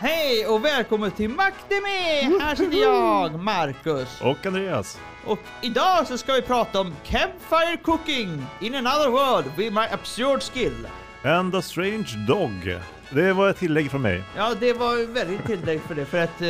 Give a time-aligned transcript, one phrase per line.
[0.00, 2.38] Hej och välkommen till Macdeme!
[2.40, 4.20] Här sitter jag, Marcus.
[4.20, 5.00] Och Andreas.
[5.26, 10.42] Och idag så ska vi prata om Campfire Cooking in another world with my absurd
[10.42, 10.86] skill.
[11.24, 12.78] And a strange dog.
[13.10, 14.22] Det var ett tillägg från mig.
[14.36, 16.48] Ja, det var väldigt tillägg för det, för att, eh,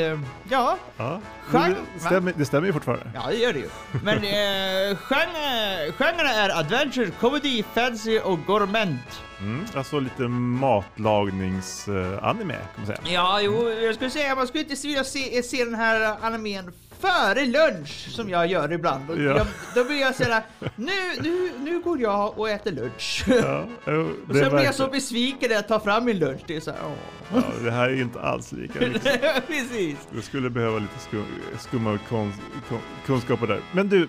[0.50, 1.20] ja, Ja,
[1.50, 3.04] Genre- det, stämmer, det stämmer ju fortfarande.
[3.14, 3.68] ja det gör det ju.
[4.04, 8.88] Men eh, genre, genrerna är adventure, comedy, fantasy och gourmet.
[9.40, 12.98] Mm, alltså lite matlagningsanime kan man säga.
[13.04, 17.46] Ja, jo, jag skulle säga man skulle inte vilja se, se den här animen före
[17.46, 19.10] lunch som jag gör ibland.
[19.10, 19.22] Och Ja.
[19.36, 20.42] jag, då blir jag såhär,
[20.76, 23.24] nu, nu, nu går jag och äter lunch.
[23.26, 26.40] Ja, jo, Och sen blir jag så besviken när jag tar fram min lunch.
[26.46, 26.92] Det är såhär, åh.
[27.34, 29.20] ja, det här är inte alls lika viktigt.
[29.46, 29.96] Precis.
[30.10, 31.24] Du skulle behöva lite skum,
[31.58, 32.32] skumma kon,
[32.68, 33.60] kon, kunskaper där.
[33.72, 34.08] Men du,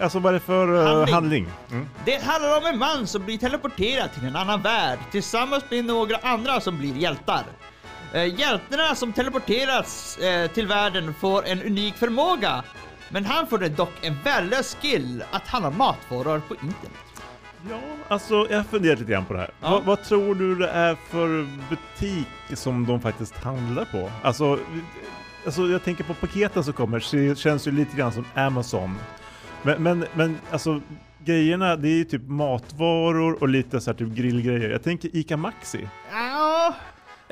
[0.00, 1.14] alltså vad är det för eh, Handling.
[1.14, 1.46] handling?
[1.70, 1.88] Mm.
[2.04, 6.16] Det handlar om en man som blir teleporterad till en annan värld tillsammans med några
[6.16, 7.42] andra som blir hjältar.
[8.14, 12.64] Eh, hjältarna som teleporterats eh, till världen får en unik förmåga.
[13.08, 16.92] Men han får dock en värdelös skill att handla matvaror på internet.
[17.70, 19.50] Ja, alltså jag har funderat lite grann på det här.
[19.60, 19.70] Ja.
[19.70, 24.10] Vad, vad tror du det är för butik som de faktiskt handlar på?
[24.22, 24.58] Alltså,
[25.44, 28.98] alltså jag tänker på paketen som kommer, det känns ju lite grann som Amazon.
[29.62, 30.80] Men, men, men alltså
[31.24, 34.70] grejerna, det är ju typ matvaror och lite så här typ grillgrejer.
[34.70, 35.88] Jag tänker Ica Maxi.
[36.10, 36.51] Ja,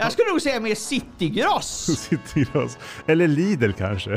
[0.05, 1.87] jag skulle nog säga mer Citygross.
[2.09, 2.79] Citygross.
[3.07, 4.11] Eller Lidl kanske.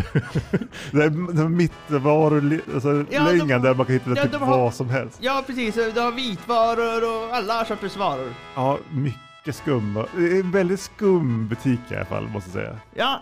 [0.91, 4.57] det är de mittvaror, alltså Ja, de- där man kan hitta ja, typ de har-
[4.57, 5.17] vad som helst.
[5.21, 5.75] Ja, precis.
[5.75, 8.33] Du har vitvaror och alla sorters varor.
[8.55, 10.05] Ja, mycket skumma.
[10.17, 12.79] Det är en väldigt skum butik i alla fall, måste jag säga.
[12.95, 13.19] Ja,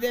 [0.00, 0.08] det,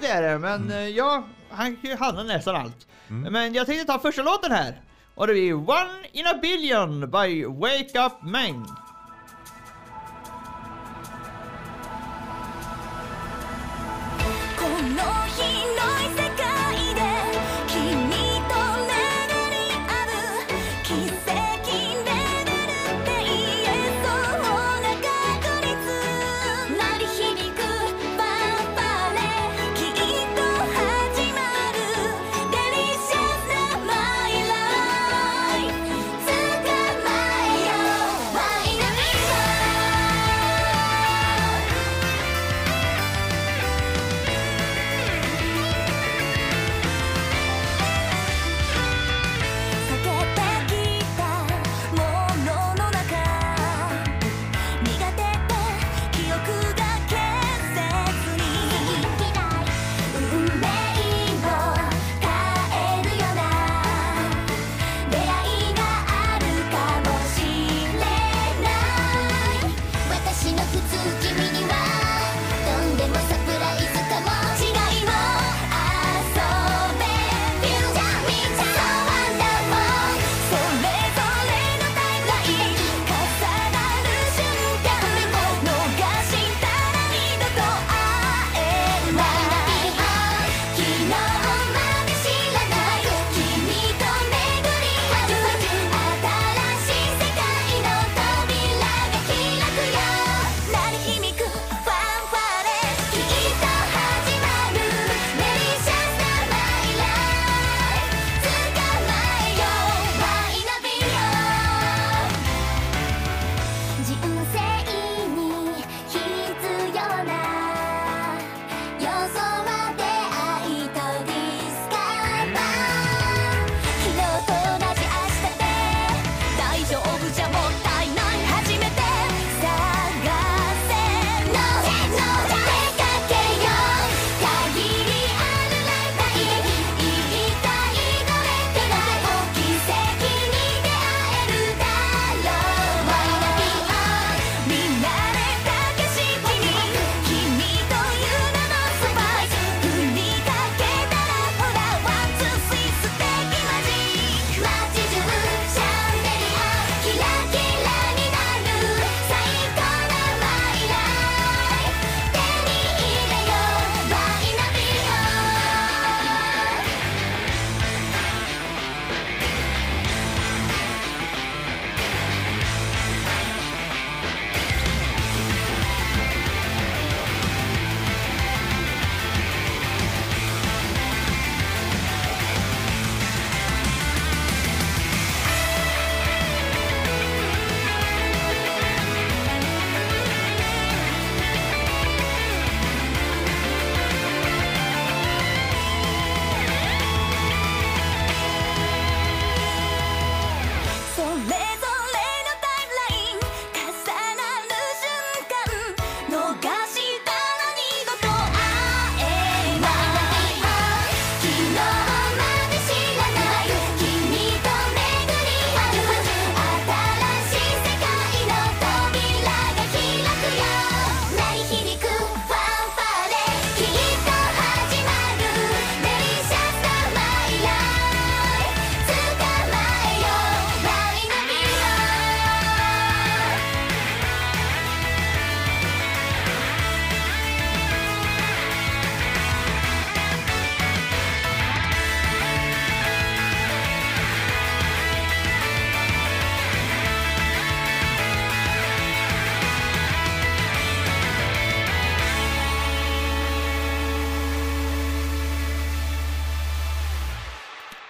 [0.00, 0.38] det är det.
[0.38, 2.86] Men eh, ja, han kan ju handla nästan allt.
[3.08, 4.80] Men jag tänkte ta första låten här.
[5.14, 8.66] Och det blir One in a billion by Wake Up Man.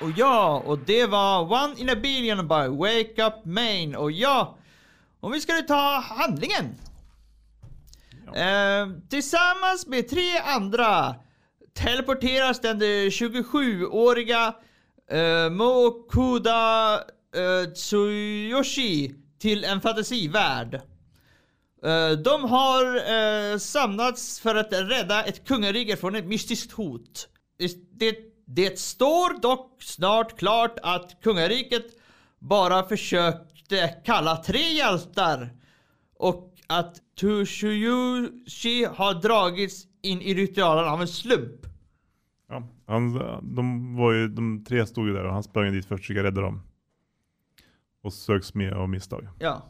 [0.03, 3.97] Och ja, och det var One in a Billion by Wake Up Maine.
[3.97, 4.59] Och ja,
[5.21, 6.75] och vi ska nu ta handlingen.
[8.35, 11.15] Eh, tillsammans med tre andra
[11.75, 14.55] teleporteras den 27-åriga
[15.11, 16.95] eh, Mokuda
[17.37, 20.75] eh, Tsuyoshi till en fantasivärld.
[21.85, 27.29] Eh, de har eh, samlats för att rädda ett kungarike från ett mystiskt hot.
[27.99, 31.87] Det, det står dock snart klart att kungariket
[32.39, 35.51] bara försökte kalla tre hjältar
[36.19, 41.67] och att Tsuyoshi har dragits in i ritualen av en slump.
[42.49, 43.13] Ja, han,
[43.43, 46.23] de, var ju, de tre stod ju där och han sprang dit för att försöka
[46.23, 46.63] rädda dem.
[48.03, 49.29] Och söks med av misstag.
[49.39, 49.63] Ja.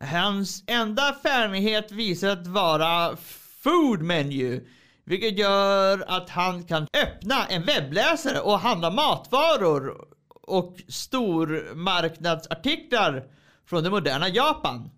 [0.00, 3.16] Hans enda färdighet visar att vara
[3.62, 4.66] food menu.
[5.04, 13.24] Vilket gör att han kan öppna en webbläsare och handla matvaror och stormarknadsartiklar
[13.66, 14.90] från det moderna Japan.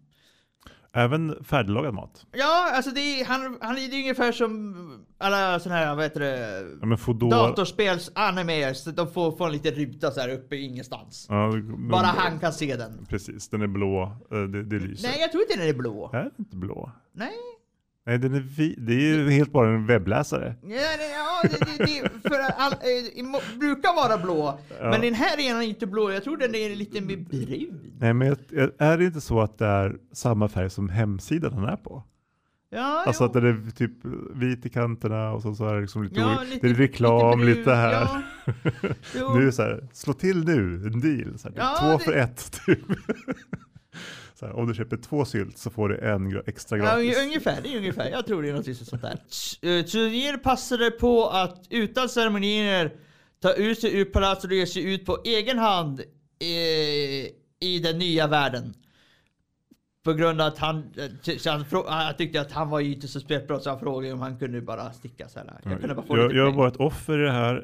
[0.96, 2.26] Även färdiglagad mat.
[2.32, 6.60] Ja, alltså det är, han, han är ungefär som alla såna här, vad heter det,
[6.80, 7.30] Ja, men Foodora...
[7.36, 8.84] datorspels animes.
[8.84, 11.26] De får, får en liten ruta så här uppe ingenstans.
[11.28, 13.06] Ja, men- Bara han kan se den.
[13.08, 14.02] Precis, den är blå.
[14.30, 15.08] eh, Det, det lyser.
[15.08, 16.10] Nej, jag tror inte den är blå.
[16.12, 16.90] Är den inte blå?
[17.12, 17.32] Nej.
[18.06, 20.54] Nej, den är vi- det är ju helt bara en webbläsare.
[20.62, 21.84] Ja, det, ja, det, det,
[22.22, 22.74] det för all,
[23.24, 24.58] må- brukar vara blå.
[24.80, 24.90] Ja.
[24.90, 26.10] Men den här är inte blå.
[26.12, 27.92] Jag tror den är lite mer brun.
[28.00, 28.36] Nej, men
[28.78, 32.02] är det inte så att det är samma färg som hemsidan den är på?
[32.70, 33.26] Ja, Alltså jo.
[33.26, 33.90] att den är typ
[34.34, 37.38] vit i kanterna och så, så är det liksom lite, Ja, olika- det är reklam
[37.38, 37.92] brun, lite, här.
[37.92, 38.22] Ja.
[39.34, 41.36] Nu är det så här, slå till nu, en deal.
[41.44, 42.60] Här, Ja, två det- för ett.
[42.66, 42.78] Typ.
[44.40, 47.18] Här, om du köper två sylt så får du en extra Ja, gratis.
[47.18, 48.10] unge- ungefär, det är ungefär.
[48.10, 49.18] Jag tror det är något sånt där.
[49.78, 52.92] Eh, Tsuner passade på att utan ceremonier
[53.42, 56.00] ta ut sig ur palatset och ge sig ut på egen hand
[56.40, 57.28] i,
[57.60, 58.74] i den nya världen.
[60.04, 63.20] På grund av att han, eh, han, han tyckte att han var ju inte så
[63.20, 65.60] spelbra så han frågade om han kunde bara sticka så här.
[65.64, 66.58] Jag kunde bara få jag, lite jag pengar.
[66.58, 67.56] var ett offer i det här.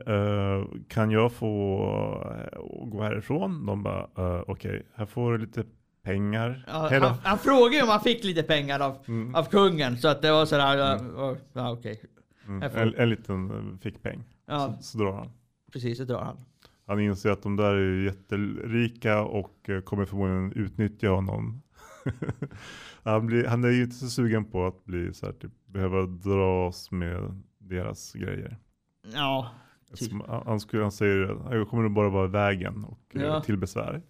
[0.60, 1.76] eh, kan jag få
[2.52, 3.66] eh, gå härifrån?
[3.66, 5.64] De bara, uh, okej, här får du lite
[6.12, 6.64] pengar.
[6.66, 9.34] Ja, han, han frågade ju om han fick lite pengar av, Mm.
[9.34, 12.00] av kungen så att det var sådär, ja, ja okej.
[12.46, 14.24] Mm, här får- en, en liten eh, fickpeng.
[14.46, 15.30] Ja, Så, så drar han.
[15.72, 16.36] precis, det drar han.
[16.86, 21.62] Han inser att de där är jätterika och eh, kommer förmodligen utnyttja honom.
[23.02, 26.02] han, blir, han är ju inte så sugen på att bli så här, typ, behöva
[26.02, 28.56] dras med deras grejer.
[29.14, 29.50] Ja,
[29.94, 30.12] Typ.
[30.46, 33.40] Han, skulle, han säger jag kommer bara vara i vägen och eh, Ja.
[33.40, 34.02] till besvär.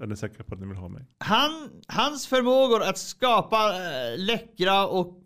[0.00, 1.06] Är ni säkra på att ni vill ha mig?
[1.18, 5.22] Han, hans förmågor att skapa äh, läckra och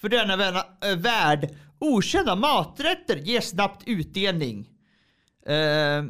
[0.00, 4.68] för denna värna, äh, värld okända maträtter ger snabbt utdelning.
[5.46, 6.04] Äh,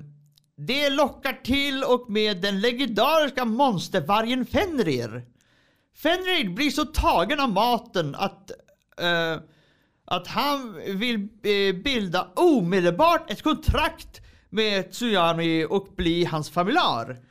[0.56, 5.26] det lockar till och med den legendariska monstervargen Fenrir.
[5.96, 8.50] Fenrir blir så tagen av maten att,
[9.00, 9.36] äh,
[10.04, 11.18] att han vill
[11.84, 17.29] bilda omedelbart ett kontrakt med Tsuyami och bli hans familjär.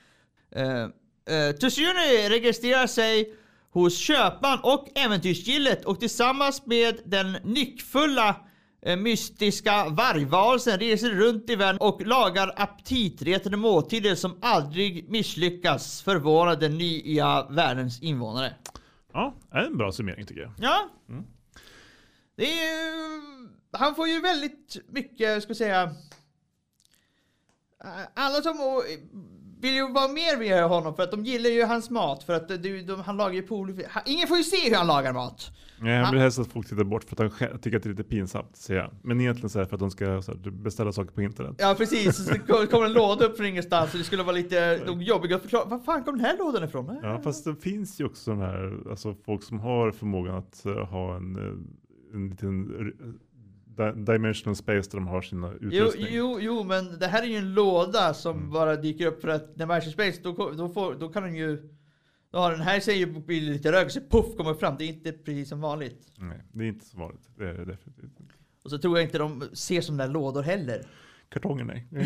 [0.57, 3.35] Uh, uh, Tsushiyoni registrerar sig
[3.71, 8.35] hos köpman och äventyrsgillet och tillsammans med den nyckfulla
[8.81, 16.55] eh, mystiska vargvarelsen reser runt i världen och lagar aptitretande måltider som aldrig misslyckas förvåna
[16.55, 18.55] den nya världens invånare.
[19.13, 20.51] Ja, det är en bra summering tycker jag.
[20.59, 20.89] Ja.
[22.35, 23.21] Det är ju,
[23.71, 25.83] han får ju väldigt mycket, ska jag säga.
[27.83, 28.57] eh, Alla som
[29.61, 32.47] vill ju vara mer med honom för att de gillar ju hans mat för att
[32.47, 33.47] de, de, han lagar ju
[33.89, 35.51] han- Ingen får ju se hur han lagar mat.
[35.81, 37.83] Nej, han Han- vill helst att folk tittar bort för att han själv tycker att
[37.83, 38.91] det är lite pinsamt, säger han.
[39.03, 41.55] Men egentligen så är det för att de ska så här, beställa saker på internet.
[41.59, 44.35] Ja precis, så det kom- kommer en låda upp från ingenstans och det skulle vara
[44.35, 45.65] lite de jobbiga att förklara.
[45.65, 46.99] Var fan kom den här lådan ifrån?
[47.03, 50.73] Ja, fast det finns ju också sådana här, alltså folk som har förmågan att eh,
[50.73, 52.67] ha en, eh, en liten
[53.91, 56.07] dimensional space där de har sina Jo, utrustning.
[56.09, 58.51] jo, jo, men det här är ju en låda som Mm.
[58.51, 61.69] bara dyker upp för att när Magic Space, då, då, får, då kan den ju...
[62.31, 64.75] Då har den här blir det lite rök, så puff kommer fram.
[64.77, 66.07] Det är inte precis som vanligt.
[66.17, 67.29] Nej, det är inte så vanligt.
[67.37, 68.33] Det är det definitivt inte.
[68.63, 70.81] Och så tror jag inte de ser som där lådor heller.
[71.29, 71.87] Kartonger nej.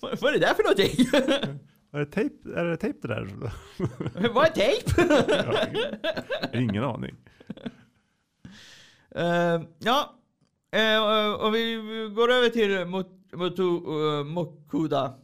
[0.00, 1.06] vad, vad är det där för någonting?
[1.92, 3.30] är, det tejp, är det tejp det där?
[4.34, 4.92] vad är tejp?
[6.58, 7.14] Ingen aning.
[9.16, 10.14] Uh, ja,
[10.76, 11.76] uh, och vi
[12.16, 15.14] går över till Mot- Motu, uh, eh, Mokuda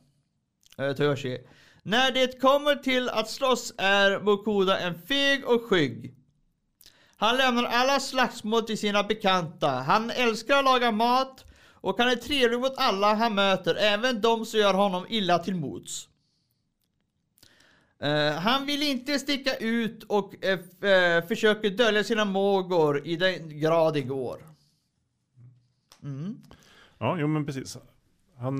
[0.81, 1.39] uh, Toyoshi.
[1.83, 6.15] När det kommer till att slåss är Mokuda en feg och skygg.
[7.17, 9.69] Han lämnar alla slagsmål till sina bekanta.
[9.69, 11.45] Han älskar att laga mat
[11.85, 15.55] Och han är trevlig mot alla han möter, även de som gör honom illa till
[15.55, 16.09] mots.
[18.03, 23.95] Eh, han vill inte sticka ut och eh, försöker dölja sina mågor i den grad
[23.95, 24.39] det går.
[26.03, 26.37] Mm.
[26.99, 27.79] Ja, jo men precis.
[28.37, 28.57] Han,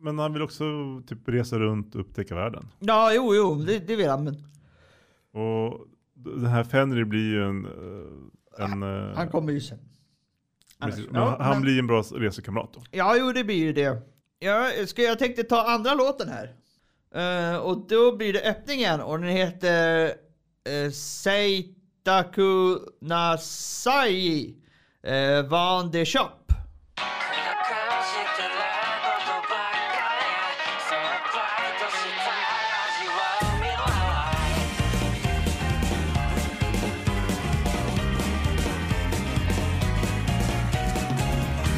[0.00, 0.64] men han vill också
[1.06, 2.68] typ resa runt och upptäcka världen.
[2.78, 4.24] Ja, jo, jo, det, det vill han.
[4.24, 4.34] Men
[5.42, 7.66] Och den här Fenrir blir ju en...
[8.58, 8.82] en
[9.16, 9.78] han kommer ju sen.
[10.80, 12.82] precis, men ja, han men- blir en bra resekamrat då.
[12.90, 14.02] Ja, jo, det blir ju det.
[14.38, 16.54] Jag, ska, jag tänkte ta andra låten här.
[17.15, 20.15] Eh, och då blir det öppningen och den heter
[20.69, 24.55] uh, Seitaku Nasai
[25.07, 26.41] uh, Van de Shop.
[27.71, 30.25] 感じてないことばっかり
[30.83, 31.39] そのファ
[31.69, 32.29] イトした
[32.89, 33.71] 味わう未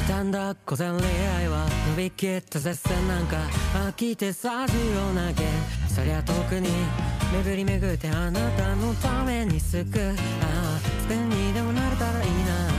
[0.08, 1.06] 来だんだ小銭恋
[1.38, 3.21] 愛は伸 びきった絶戦な。
[3.21, 3.37] んか
[3.75, 4.78] 飽きてさじを
[5.19, 5.50] 投げ
[5.93, 6.69] そりゃ特に
[7.35, 8.38] 巡り巡ってあな。
[8.52, 11.90] たのために救うああスペンにでもな。
[11.90, 12.71] れたらいいな。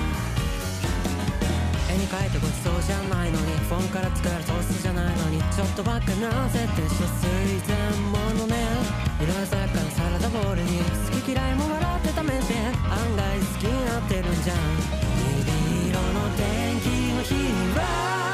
[1.92, 3.28] 絵に描いてごちそうじゃな。
[3.28, 5.04] いのにフォンから作るトースじゃな。
[5.12, 6.48] いのにちょっとばっかな。
[6.48, 7.76] ぜって所水前
[8.16, 8.56] ものね
[9.20, 9.92] 色鮮やかな。
[9.92, 12.56] サラダボウルに好き嫌いも笑って試して
[12.88, 14.00] 案外好きにな。
[14.00, 14.58] ってるんじゃん
[15.28, 16.08] 虹色の
[16.40, 18.29] 天気の日には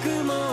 [0.00, 0.47] 熱い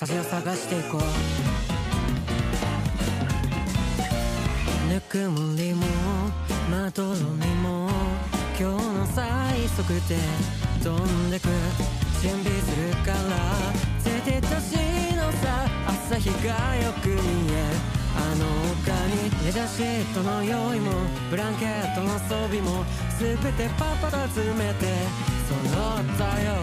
[0.00, 1.00] 贅沢な酒を探していこう。
[4.92, 5.86] ぬくもりも
[6.70, 7.88] まどろみも
[8.58, 10.16] 今日の最速で
[10.82, 11.48] 飛んでく。
[12.20, 13.16] 準備するから
[13.98, 17.64] 絶対年のさ朝日がよく見え
[18.14, 18.44] あの
[18.82, 20.92] 丘にレジャーシートの用意も
[21.30, 22.84] ブランケットの装備も
[23.18, 24.86] 全てパパと詰めて
[25.48, 26.56] 揃ったよ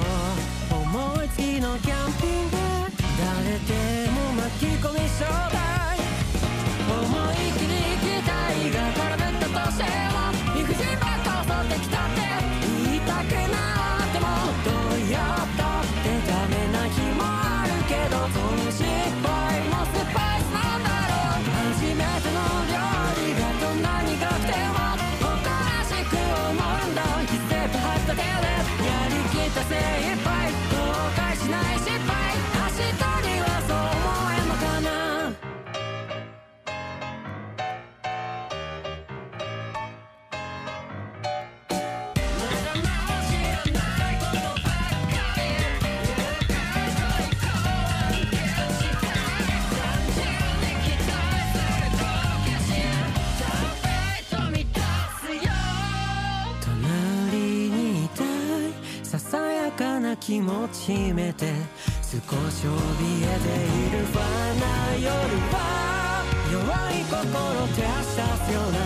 [0.69, 2.66] 思いつきのキャンピング
[3.47, 5.95] 誰でも巻き込み商売
[6.83, 6.99] 思
[7.31, 10.19] い切り行きたいが空振ったとしても
[10.53, 12.27] 理不尽ばっか襲ってきたって
[12.83, 14.27] 言いたくなっても
[14.67, 18.83] どうやったってダメな日もあるけどその失
[19.23, 22.75] 敗もスパイスなんだろう初めての料
[23.15, 24.91] 理がどんなに苦くても
[25.23, 28.43] 誇らしく思うんだ一ステップ入った手でや
[29.07, 30.26] りきった精一杯
[60.27, 61.53] 気持ち秘めて
[62.03, 62.19] 少
[62.51, 62.75] し怯
[63.23, 64.19] えているファ
[64.59, 65.07] な夜
[65.53, 65.55] は
[66.51, 66.59] 弱
[66.91, 67.15] い心
[67.71, 68.77] 照らし出すような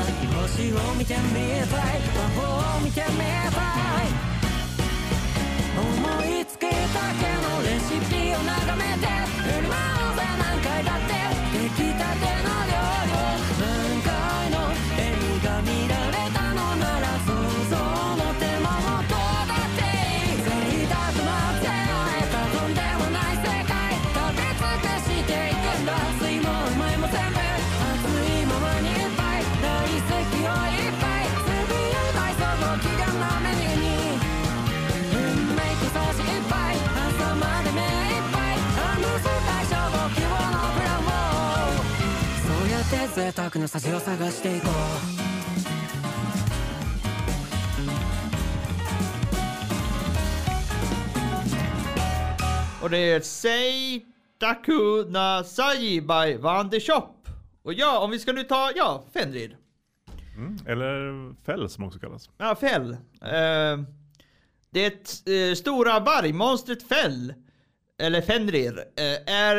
[0.43, 1.33] 星を見てみ
[1.67, 1.98] たい。
[2.13, 2.21] 魔
[2.77, 2.81] 法
[43.21, 45.26] やって贅沢な幸を探していこう
[52.87, 57.28] Och det är Seitaku Nasai by Van de Shop.
[57.62, 59.57] Och ja, om vi ska nu ta, ja, Fenrir.
[60.37, 60.59] Mm.
[60.66, 62.31] Eller fäll som också kallas.
[62.38, 62.93] Ja, Fäll.
[62.93, 63.78] Eh,
[64.71, 67.35] det eh, stora vargmonstret Fäll,
[67.99, 69.57] eller Fenrir, eh, är,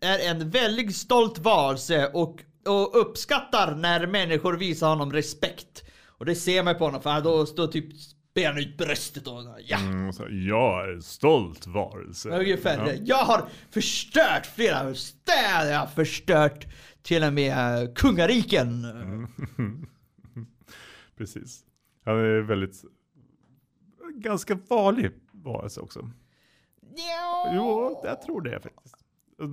[0.00, 5.83] är en väldigt stolt varelse och och uppskattar när människor visar honom respekt.
[6.07, 7.85] Och det ser man på honom för då står typ
[8.33, 9.77] ber han ut bröstet och ja.
[9.79, 12.29] Mm, så, jag är en stolt varelse.
[12.29, 12.93] Ungefär Ja.
[13.05, 16.67] Jag har förstört flera städer, jag har förstört
[17.01, 18.87] till och med eh, kungariken.
[21.17, 21.63] Precis.
[22.05, 22.83] Han är väldigt,
[24.13, 26.11] ganska farlig varelse också.
[26.95, 27.51] Ja.
[27.55, 28.95] Jo, jag tror det faktiskt.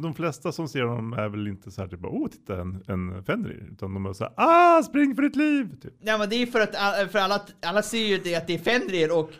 [0.02, 3.24] De flesta som ser honom är väl inte så här typ, åh titta en, en
[3.24, 3.68] Fenrir.
[3.72, 5.68] Utan de är så här, ah spring för ditt liv!
[5.82, 5.92] Typ.
[6.00, 8.58] Nej men det är för att för alla, alla ser ju det att det är
[8.58, 9.30] Fenrir och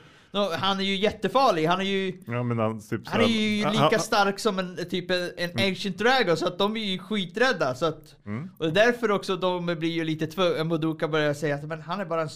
[0.59, 1.67] han är ju jättefarlig.
[1.67, 4.77] Han är ju, Ja han typ han är ju han- lika han- stark som en
[4.91, 7.75] typ en, en ancient dragon så att de är ju skiträdda.
[7.75, 8.51] Så att, Mm.
[8.59, 12.05] Och därför också de blir ju lite tvungna, Moduka börjar säga att men han är
[12.05, 12.29] bara en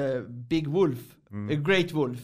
[0.00, 0.98] eh, Big Wolf,
[1.30, 1.58] Mm.
[1.58, 2.20] a Great Wolf.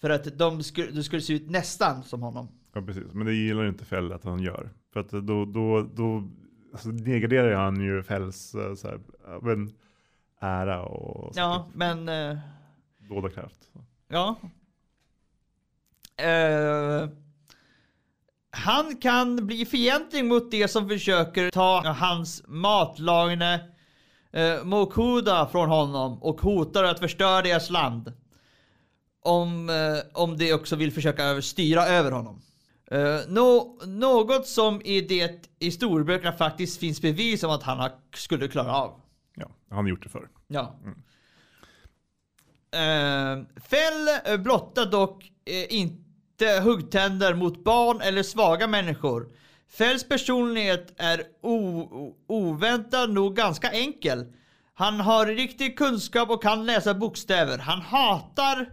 [0.00, 2.48] För att de skulle, de skulle se ut nästan som honom.
[2.78, 4.70] Ja precis, men det gillar inte Fäll att han gör.
[4.92, 6.28] För att då, då, då
[6.72, 9.00] alltså, nedgraderar han ju Fälls eh, så här,
[9.42, 9.72] men,
[10.40, 12.38] ära och så, Ja, men eh,
[13.08, 13.70] dådarkraft.
[14.08, 14.36] ja.
[16.16, 17.08] Eh,
[18.50, 23.42] han kan bli fientlig mot det som försöker ta hans matlagning
[24.32, 28.12] eh, Mokuda från honom och hotar att förstöra deras land.
[29.22, 32.42] Om, eh, om de också vill försöka styra över honom.
[33.28, 38.48] Nå- något som i det i storböckerna faktiskt finns bevis om att han har, skulle
[38.48, 39.00] klara av.
[39.34, 40.28] Ja, han har gjort det förr.
[40.46, 40.74] Ja.
[42.76, 49.28] Uh, Fäll eh, blottar dock eh, inte huggtänder mot barn eller svaga människor.
[49.70, 54.32] Fälls personlighet är o- o- oväntad nog ganska enkel.
[54.74, 57.58] Han har riktig kunskap och kan läsa bokstäver.
[57.58, 58.72] Han hatar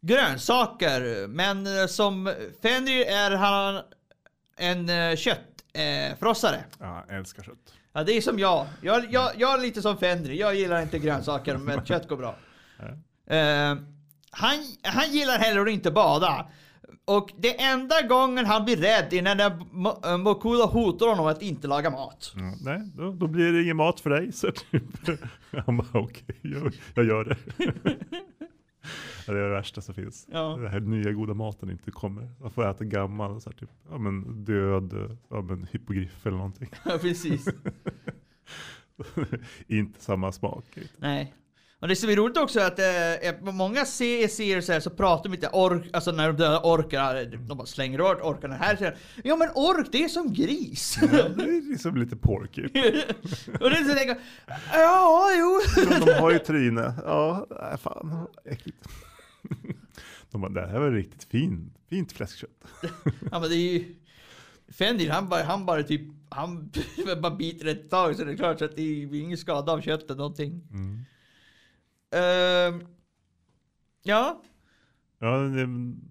[0.00, 3.82] grönsaker, men eh, som Fenrir är han
[4.56, 6.56] en uh, köttfrossare.
[6.56, 6.62] Eh.
[6.78, 7.74] Ja, älskar kött.
[7.92, 8.66] Ja, det är som jag.
[8.82, 10.38] Jag, jag, jag är lite som Fendry.
[10.38, 12.36] Jag gillar inte grönsaker, men kött går bra.
[13.26, 13.76] Eh,
[14.30, 16.46] han, han gillar heller inte bada.
[17.04, 21.42] Och det enda gången han blir rädd är när Mo- eh, Mokuda hotar honom att
[21.42, 22.32] inte laga mat.
[22.36, 24.32] Ja, nej, då, då blir det ingen mat för dig.
[24.32, 24.82] Så typ,
[25.66, 27.36] han bara okej, jag, jag gör det.
[29.26, 30.26] Det är det värsta som finns.
[30.32, 30.56] Ja.
[30.60, 32.28] Den här nya goda maten inte kommer.
[32.40, 36.70] Man får äta gammal, så här, typ, ja, men död ja, men hypogriff eller någonting.
[36.84, 37.48] Ja, precis.
[39.66, 40.64] inte samma smak.
[40.98, 41.34] Nej.
[41.80, 42.78] Och det som är roligt också är att
[43.24, 46.60] eh, många se- serier så, här, så pratar de inte ork, alltså när de dödar
[46.62, 48.54] orkar, de bara slänger åt orkarna.
[48.54, 50.98] Här säger ja men ork det är som gris.
[51.02, 52.62] Ja, det är liksom lite porky.
[53.60, 54.18] och det är så tänker,
[54.72, 55.60] ja jo.
[56.06, 56.94] De har ju tryne.
[57.04, 57.46] Ja,
[57.82, 58.26] fan.
[58.44, 58.88] Äckligt.
[60.30, 62.64] De bara, det här var riktigt fin, fint fläskkött.
[63.30, 63.94] Ja men det är ju...
[64.68, 66.70] Fenrir han bara, han bara typ, han
[67.22, 69.80] bara biter ett tag så det är klart så att det är ingen skada av
[69.80, 70.62] köttet någonting.
[70.70, 71.04] Mm.
[72.14, 72.86] Ehm,
[74.02, 74.42] ja,
[75.18, 76.10] Ja, det, en,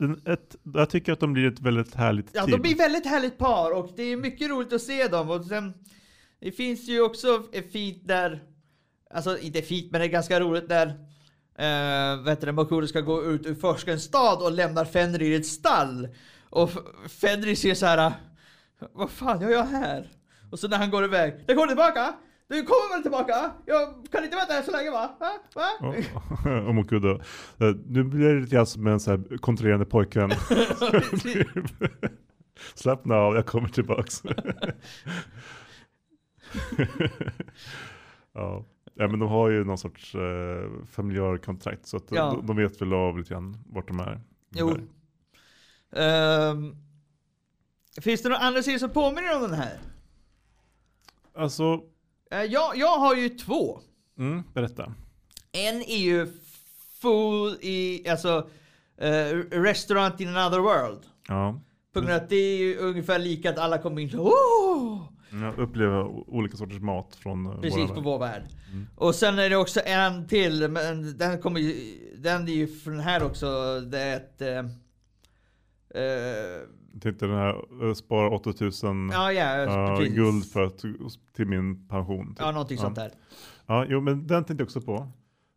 [0.00, 2.50] en, ett, jag tycker att de blir ett väldigt härligt ja team.
[2.50, 5.74] de blir väldigt härligt par och det är mycket roligt att se dem och sen
[6.40, 8.42] Det finns ju också ett fint där
[9.10, 11.06] Alltså inte fint men det är ganska roligt när
[11.60, 15.34] uh, vet du, Makuro ska gå ut ur forska en stad och lämnar Fenrir i
[15.34, 16.08] ett stall
[16.50, 16.70] Och
[17.08, 18.12] Fenrir ser så här.
[18.92, 20.10] Vad fan gör jag här?
[20.50, 22.14] Och så när han går iväg, jag kommer tillbaka!
[22.48, 23.52] Du kommer väl tillbaka?
[23.66, 25.16] Jag kan inte vänta här så länge va?
[25.20, 25.32] Va?
[25.54, 25.94] va?
[26.66, 27.10] Och Mokudo.
[27.58, 30.30] Eh, Nu blir det lite grann som en så här kontrollerande pojkvän.
[32.74, 34.22] Slappna av, jag kommer tillbaks.
[38.34, 38.64] ja.
[38.94, 42.30] Ja, men de har ju någon sorts eh, familjär kontrakt så att Ja.
[42.30, 44.20] de, de vet väl av lite grann vart de är.
[44.54, 44.76] Jo.
[45.96, 46.76] Ehm,
[48.00, 49.78] finns det några andra serier som påminner om den här?
[51.36, 51.80] Alltså,
[52.30, 53.80] Eh, jag, jag har ju två.
[54.18, 54.94] mm, berätta.
[55.52, 56.26] En är ju
[57.00, 58.48] Food i, alltså
[58.98, 61.02] eh, Restaurant in another world.
[61.28, 61.60] Ja.
[61.92, 64.16] På grund av att det är ju ungefär lika att alla kommer in så!
[65.42, 68.42] Jag upplever olika sorters mat från eh, Precis på vår värld.
[68.96, 73.00] Och sen är det också en till, men den kommer ju, den är ju från
[73.00, 74.58] här också, det är ett eh,
[76.02, 76.60] eh,
[77.00, 80.14] Tänkte den här, eh, spara 8000 Ja, ja, ja, precis.
[80.14, 80.84] guld för att,
[81.36, 82.28] till min pension.
[82.28, 82.36] typ.
[82.38, 83.10] Ja, någonting sånt där.
[83.66, 85.08] Ja, jo men den tänkte jag också på.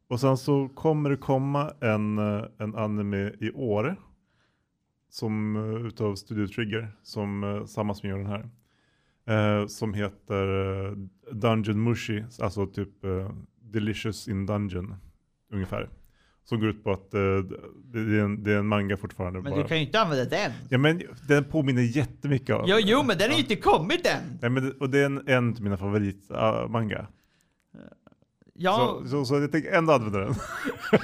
[0.10, 3.96] Och sen så kommer det komma en, eh, en anime i år.
[5.10, 5.56] Som
[5.88, 8.50] utav Studio Trigger, som samma som gör den här.
[9.28, 10.48] Eh, som heter
[10.86, 10.92] eh,
[11.32, 14.96] Dungeon Mushi, alltså typ eh, Delicious in Dungeon
[15.54, 15.90] ungefär.
[16.44, 17.20] Som går ut på att eh,
[17.84, 19.42] det, är en, det är en manga fortfarande.
[19.42, 19.62] Men bara.
[19.62, 20.52] du kan ju inte använda den.
[20.70, 22.66] Ja men den påminner jättemycket om...
[22.68, 24.38] Jo, jo men den är ju inte kommit än.
[24.42, 27.08] Nej, men och det är en, en av mina favoritmanga.
[28.60, 30.34] Ja, Så, så, så jag tänker ändå använda den.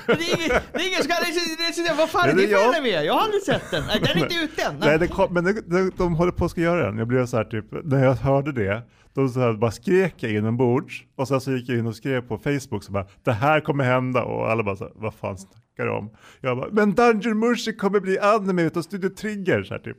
[0.06, 1.96] det är ingen, det är ingen som kan recensera.
[1.96, 2.76] Vad fan är det för jag.
[2.76, 2.90] anime?
[2.90, 3.84] Jag har aldrig sett den.
[3.88, 5.00] Den är inte ute än.
[5.00, 6.98] Nej, kom, men det, det, de håller på att ska göra den.
[6.98, 8.82] Jag blev så här typ, när jag hörde det,
[9.14, 11.04] då så här bara skrek jag inombords.
[11.16, 13.84] Och sen så gick jag in och skrev på Facebook så bara, det här kommer
[13.84, 14.24] hända.
[14.24, 16.10] Och alla bara så här, vad fan snackar du om?
[16.42, 19.64] Jag bara, men Dungeon Mushi kommer bli anime utav Studio Trigger.
[19.64, 19.98] Så här, typ.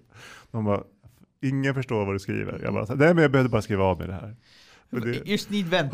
[0.51, 0.81] De bara,
[1.43, 2.61] ingen förstår vad du skriver.
[2.63, 4.37] Jag bara, nej men jag behövde bara skriva av mig det här.
[4.91, 5.93] Men det, Just need vent.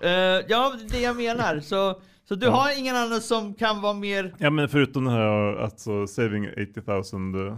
[0.00, 0.10] Eh,
[0.48, 1.60] ja, det jag menar.
[1.60, 4.34] Så, så du har ingen annan som kan vara mer...
[4.38, 7.56] ja men förutom den här, alltså saving 80,000 uh,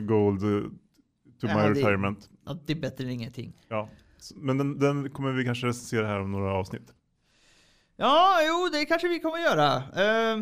[0.00, 0.62] gold uh,
[1.40, 2.28] to Ja, my det- retirement.
[2.46, 3.52] Ja, det är bättre än ingenting.
[3.68, 3.88] Ja.
[4.34, 6.92] Men den, den kommer vi kanske recensera här om några avsnitt.
[7.96, 9.74] Ja, jo, det kanske vi kommer göra.
[9.76, 10.38] Eh,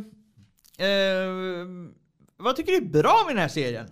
[0.86, 1.66] eh,
[2.36, 3.86] vad tycker du är bra med den här serien?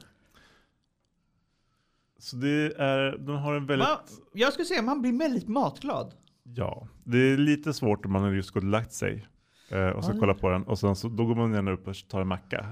[2.19, 3.99] Så det är, den har en väldigt, Man,
[4.33, 6.15] jag skulle säga man blir väldigt matglad.
[6.55, 9.27] Ja, det är lite svårt om man har just gått och lagt sig.
[9.71, 10.17] Eh, och så Ja.
[10.21, 12.67] kolla på den och sen så, då går man gärna upp och tar en macka.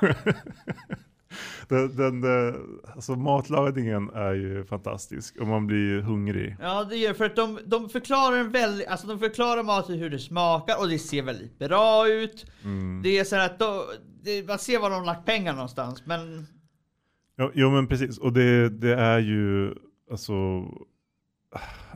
[1.68, 2.54] den, den, eh,
[2.94, 6.56] alltså matlagningen är ju fantastisk och man blir hungrig.
[6.60, 10.10] Ja, det gör för att de, de förklarar en väldigt, alltså de förklarar maten hur
[10.10, 12.46] det smakar och det ser väldigt bra ut.
[12.64, 13.02] Mm.
[13.02, 13.84] Det är så att då,
[14.22, 16.46] det, man ser var de lagt pengar någonstans, men
[17.40, 19.74] Jo, jo men precis, och det, det är ju
[20.10, 20.34] alltså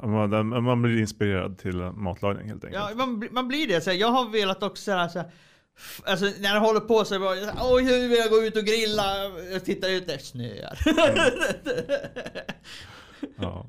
[0.03, 2.85] man, man blir inspirerad till matlagning helt enkelt.
[2.91, 3.81] ja, man, blir- man blir det.
[3.81, 5.31] Så här, jag har velat också så här, så här,
[6.05, 8.57] Alltså när jag håller på så är det bara, oj nu vill jag gå ut
[8.57, 9.05] och grilla,
[9.53, 10.79] jag tittar ut, det snöar.
[13.37, 13.67] Ja.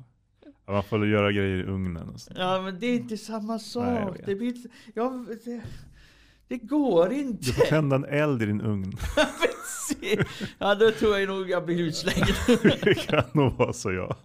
[0.66, 2.32] Ja, Man får göra grejer i ugnen och så.
[2.36, 4.18] ja men det är inte samma jag sak.
[4.18, 4.26] vet.
[4.26, 5.62] det, blir, inte- ja, det,
[6.48, 7.46] det går inte.
[7.46, 8.92] Du får tända en eld i din ugn.
[10.58, 12.34] Ja då tror jag nog jag blir utslängd.
[12.82, 14.16] det kan nog vara så ja.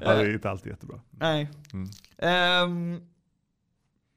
[0.00, 1.00] ja det är inte alltid jättebra.
[1.10, 1.50] Nej.
[1.72, 1.90] Mm.
[2.18, 3.00] Ehm,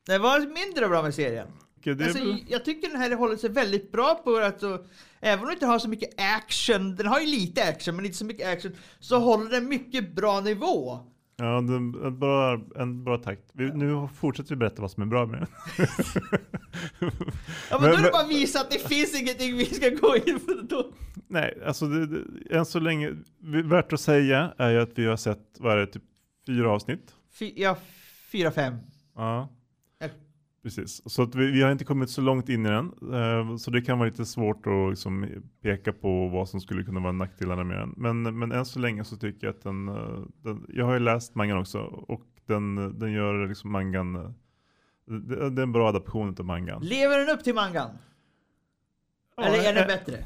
[0.05, 1.47] det var mindre bra med serien.
[1.87, 4.85] Alltså, jag tycker den här håller sig väldigt bra på att så,
[5.19, 8.17] även om den inte har så mycket action, den har ju lite action men inte
[8.17, 10.99] så mycket action, så håller den mycket bra nivå.
[11.35, 13.43] Ja, det är en bra, en bra takt.
[13.53, 15.47] Vi, nu fortsätter vi berätta vad som är bra med den.
[16.99, 19.89] Ja men, Men- då är det bara att visa att det finns ingenting vi ska
[19.89, 20.91] gå in på då.
[21.27, 23.11] Nej, alltså det, det, än så länge,
[23.65, 26.03] värt att säga är ju att vi har sett, vad är det, typ
[26.47, 27.15] fyra avsnitt.
[27.39, 27.77] Fy, ja,
[28.31, 28.73] fyra, fem.
[29.15, 29.49] Ja, Ja.
[30.63, 31.01] Precis.
[31.11, 32.85] Så att vi, vi har inte kommit så långt in i den.
[33.13, 35.27] eh, Så det kan vara lite svårt att liksom
[35.61, 37.93] peka på vad som skulle kunna vara nackdelarna med den.
[37.97, 40.99] Men, men än så länge så tycker jag att den, eh, den jag har ju
[40.99, 44.29] läst mangan också och den, den gör liksom mangan, eh,
[45.05, 46.81] det, det är en bra adaption av mangan.
[46.81, 47.89] Lever den upp till mangan?
[49.37, 50.23] Ja, Eller är den eh, bättre?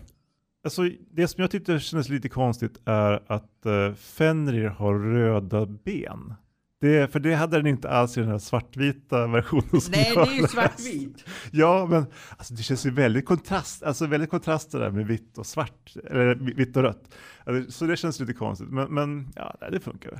[0.63, 6.33] Alltså, det som jag tyckte kändes lite konstigt är att uh, Fenrir har röda ben.
[6.81, 10.27] Det, för det hade den inte alls i den här svartvita versionen som Nej, jag
[10.27, 11.25] det är ju svartvit.
[11.51, 12.05] Ja, men
[12.37, 16.35] alltså, det känns ju väldigt kontrast, alltså väldigt kontraster där med vitt och svart, eller
[16.35, 17.15] vi- vitt och rött.
[17.45, 20.19] Alltså, så det känns lite konstigt, men, men ja, det funkar väl.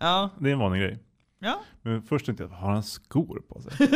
[0.00, 0.98] Ja, Det är en vanlig grej.
[1.38, 1.60] ja.
[1.82, 3.72] Men först tänkte jag, har han skor på sig?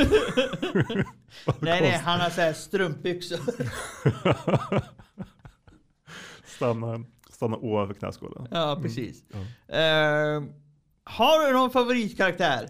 [1.60, 3.38] Nej, nej, han har såhär strumpbyxor.
[6.44, 8.48] stanna, stanna ovanför knäskålen.
[8.50, 9.24] Ja, precis.
[9.32, 9.74] Ja.
[9.76, 10.48] Ehm,
[11.04, 12.68] har du någon favoritkaraktär?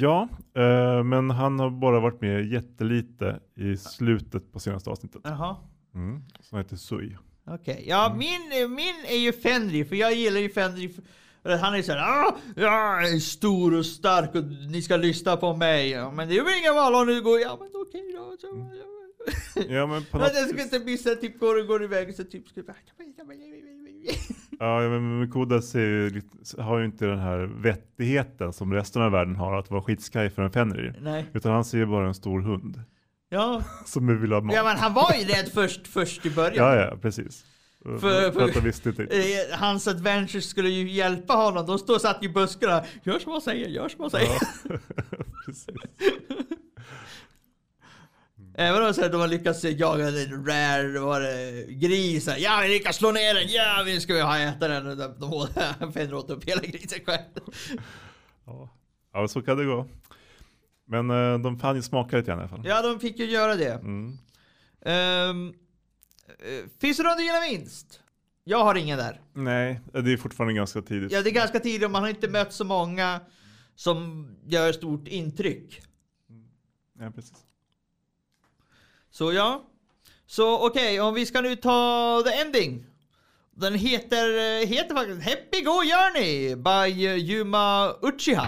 [0.00, 5.20] Ja, eh, men han har bara varit med jättelite i slutet på senaste avsnittet.
[5.24, 5.56] Jaha.
[5.94, 6.22] Mm.
[6.40, 7.16] Som heter Sui.
[7.46, 8.18] Okej, ja Mm.
[8.18, 10.46] min, min är ju Fenrir, för jag gillar ju
[11.42, 15.56] att Han är såhär ah, jag är stor och stark och ni ska lyssna på
[15.56, 16.10] mig.
[16.12, 18.36] Men det är väl ingen val om du går, ja men okej då.
[18.40, 19.64] Så, ja.
[19.68, 22.48] Ja, men på något jag ska inte missa, typ går och går iväg så typ
[22.48, 22.66] ska jag
[24.64, 25.20] Ja, men
[26.14, 30.30] lite- har ju inte den här vettigheten som resten av världen har, att vara skitskraj
[30.30, 30.94] för en Fenrir.
[31.00, 31.26] Nej.
[31.32, 32.82] Utan han ser ju bara en stor hund
[33.28, 33.62] Ja.
[33.86, 34.54] som vill ha mat.
[34.56, 36.54] ja, men han var ju rädd först, först i början.
[36.56, 37.44] ja, ja, precis.
[37.82, 39.02] För, För- för, att han visste inte.
[39.02, 41.66] Eh, Hans adventures skulle ju hjälpa honom.
[41.66, 42.84] De stod satt i buskarna.
[43.02, 44.28] Gör som han säger, gör som han säger.
[44.28, 44.76] Ja,
[45.46, 45.66] precis.
[48.54, 52.28] Även om så de har lyckats jaga en rare var det, gris.
[52.38, 53.48] Ja, vi lyckas slå ner den.
[53.48, 54.98] Ja, vi ska vi ha äta den.
[54.98, 55.50] De, de åt,
[55.94, 57.22] Fenrir åt upp hela grisen själv.
[58.46, 58.68] Ja.
[59.12, 59.88] ja, så kan det gå.
[60.86, 62.62] Men eh, de fann ju smaka lite grann i alla fall.
[62.64, 63.72] Ja, de fick ju göra det.
[63.72, 64.18] Mm.
[65.30, 65.54] Um,
[66.80, 68.00] finns det någon du gillar minst?
[68.44, 69.20] Jag har ingen där.
[69.32, 71.12] Nej, det är fortfarande ganska tidigt.
[71.12, 73.20] Ja, det är ganska tidigt och man har inte mött så många
[73.74, 75.82] som gör stort intryck.
[76.98, 77.43] Ja, precis.
[79.14, 79.62] Så ja.
[80.26, 82.86] Så okej, om vi ska nu ta the ending.
[83.50, 88.46] Den heter, eh, heter faktiskt Happy Go Journey by Yuma Uchiha.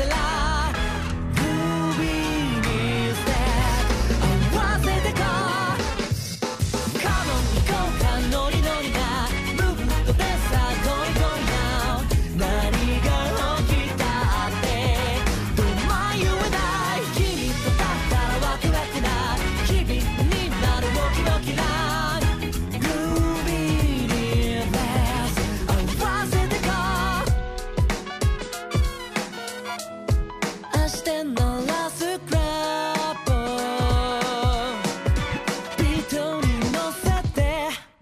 [0.00, 0.39] the light.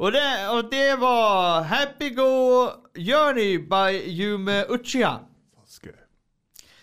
[0.09, 5.21] Och det, och det var Happy Go Journey by Yume Uchiha.
[5.67, 5.95] Sasuke.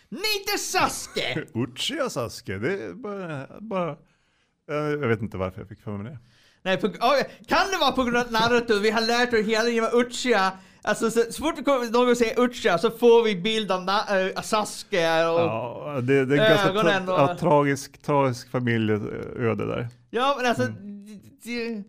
[0.09, 1.45] Inte Sasuke!
[1.53, 3.47] Uchiha Sasuke, det är bara...
[3.59, 3.91] bara
[4.71, 6.17] eh, jag vet inte varför jag fick för mig det.
[6.61, 6.89] Nej, på,
[7.47, 10.51] kan det vara på grund av Naruto, vi har lärt oss hela tiden vad Uchiha
[10.81, 14.21] Alltså så, så fort vi kommer, någon säger Uchiha så får vi bild av na,
[14.21, 15.39] äh, Sasuke och...
[15.39, 19.87] Ja, Ja, det, det är en ganska tra- och- ja, tragisk, tragisk familjeöde där.
[20.37, 20.63] men alltså...
[20.63, 21.05] Mm.
[21.43, 21.83] Det,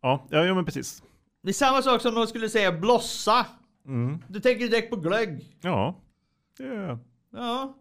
[0.00, 1.02] Ja, ja, ja men precis.
[1.42, 3.46] det är samma sak som någon skulle säga blossa.
[3.86, 4.18] Mm.
[4.28, 5.56] Du tänker direkt på glögg.
[5.60, 6.00] Ja,
[6.58, 6.98] det är,
[7.32, 7.76] Ja.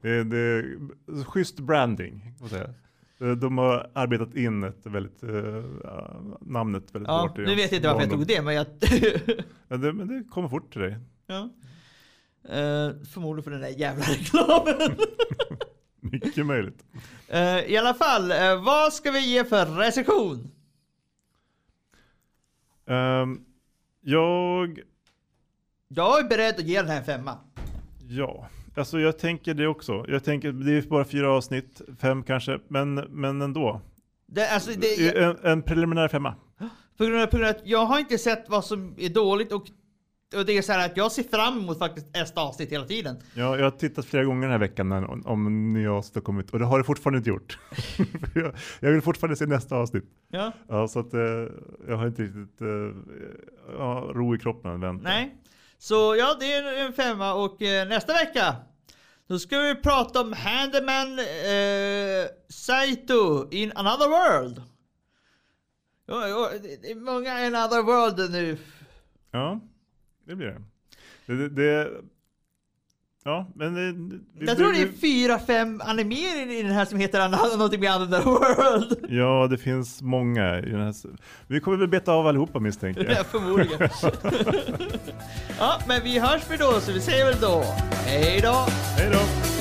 [0.00, 2.34] det, det är schysst branding.
[2.40, 2.60] man.
[3.30, 5.22] Eh, De har arbetat in ett väldigt,
[5.84, 7.36] ja, namnet väldigt Ja, hårt.
[7.36, 8.66] nu vet jag inte varför jag tog det, men jag...
[9.68, 10.96] Men det, men det kommer fort till dig.
[11.26, 11.48] ja.
[12.44, 14.96] Eh, förmodligen för den där jävla reklamen.
[16.00, 16.84] Mycket möjligt.
[17.28, 20.50] Eh, I alla fall, eh, vad ska vi ge för recension?
[22.88, 23.40] Ehm,
[24.00, 24.80] jag,
[25.88, 27.38] Jag är beredd att ge den här en femma.
[28.08, 30.04] ja, alltså jag tänker det också.
[30.08, 33.80] Jag tänker, det är bara fyra avsnitt, fem kanske, men, men ändå.
[34.26, 36.34] Det, alltså, det, En, en preliminär femma.
[36.96, 39.52] På grund av, på grund av att jag har inte sett vad som är dåligt
[39.52, 39.66] och,
[40.36, 43.16] och det är så här att jag ser fram emot faktiskt nästa avsnitt hela tiden.
[43.34, 46.22] Ja, jag har tittat flera gånger den här veckan när, om, om nya avsnitt har
[46.22, 47.58] kommit och det har det fortfarande inte gjort.
[48.34, 50.04] jag, jag vill fortfarande se nästa avsnitt.
[50.28, 50.52] Ja.
[50.68, 51.20] Ja, så att eh,
[51.88, 52.68] jag har inte riktigt eh,
[53.78, 54.80] ja, ro i kroppen.
[54.80, 55.08] Vänta.
[55.08, 55.34] Nej.
[55.78, 58.56] Så ja, det är en femma och eh, nästa vecka
[59.28, 64.62] då ska vi prata om Handyman eh, Saito in another world.
[66.06, 68.58] Ja, det är många another world nu.
[69.30, 69.60] Ja,
[70.28, 70.46] det blir
[71.26, 71.34] det.
[71.34, 71.90] det, det,
[73.24, 77.28] ja, men det, Jag tror det är fyra, fem animeringar i den här som heter
[77.56, 79.06] någonting med another world.
[79.08, 80.94] Ja, det finns många i den här.
[81.46, 83.12] Vi kommer väl beta av allihopa misstänker jag.
[83.12, 83.78] Ja, förmodligen.
[85.58, 87.64] ja, men vi hörs vi då, så vi säger väl då
[88.06, 88.66] hej då.
[88.96, 89.57] Hej då!